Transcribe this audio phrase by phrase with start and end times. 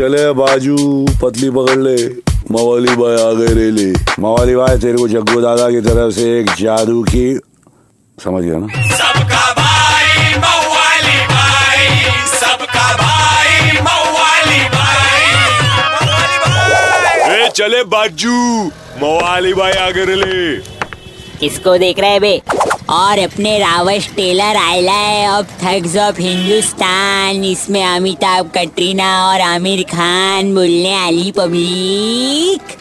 [0.00, 0.76] चले बाजू
[1.22, 1.96] पतली पकड़ ले।
[2.50, 3.88] मवाली भाई आगे रे ले
[4.18, 7.24] मवाली भाई तेरे को जग्गू दादा की तरफ़ से एक जादू की
[8.18, 8.68] समझ गया ना?
[8.92, 10.08] सबका भाई
[10.44, 11.84] मवाली भाई।
[12.32, 13.52] सबका भाई
[13.88, 15.26] मवाली भाई।
[17.36, 18.38] ए चले बाजू।
[19.02, 20.56] मवाली भाई आगे रे ले
[21.40, 22.34] किसको देख रहे बे?
[22.90, 29.82] और अपने रावश टेलर आयला है अब थग्स ऑफ़ हिंदुस्तान इसमें अमिताभ कटरीना और आमिर
[29.82, 32.76] खान, बोलने आली पब्लिक।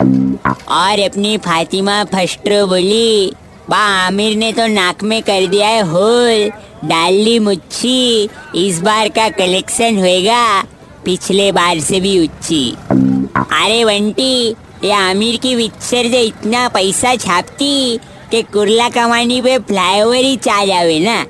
[0.70, 3.32] और अपनी फातिमा फस्ट्रो बोली
[3.70, 6.50] बा आमिर ने तो नाक में कर दिया है होल।
[6.86, 10.62] डाल ली मुच्छी, इस बार का कलेक्शन होएगा।
[11.06, 14.50] पिछले बार से भी उच्ची। अरे बंटी,
[14.84, 18.00] ये आमिर की पिक्चर से इतना पैसा छापती।
[18.32, 21.24] कि कुर्ला कमानी पे फ्लाईओवर ही चा जावे ना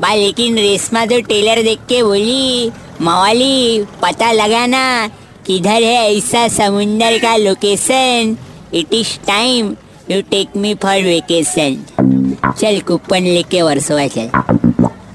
[0.00, 4.84] बा लेकिन रेशमा तो टेलर देख के बोली मवाली पता लगाना
[5.46, 8.36] किधर है ऐसा समुंदर का location
[8.74, 9.74] it is time
[10.10, 11.76] you take me for vacation
[12.60, 14.28] चल कूपन लेके वर्सोवा चल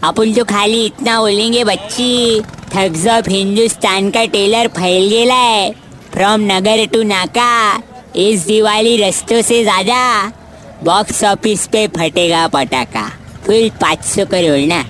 [0.07, 2.41] अपन तो खाली इतना बोलेंगे बच्ची
[2.75, 5.71] थग्स ऑफ़ हिंदुस्तान का टेलर फैल गेला है
[6.13, 7.51] फ्रॉम नगर टू नाका
[8.17, 10.01] इस दिवाली रस्तों से ज़्यादा
[10.83, 13.07] बॉक्स ऑफ़िस पे फटेगा पटाखा।
[13.45, 14.81] फुल पाँच सौ करोड़ ना।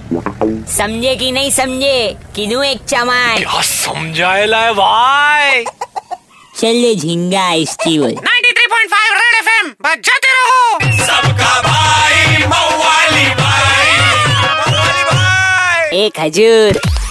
[0.78, 2.16] समझे कि नहीं समझे?
[2.36, 5.64] किनू एक चमान क्या समझाएला है भाई?
[6.60, 10.80] चल झिंगा आइस्टी बोल 93.5 रेड एफएम बजाते रहो!
[11.06, 13.98] सबका भाई मवाली भाई।
[14.72, 16.80] मवाली भाई एक हजूर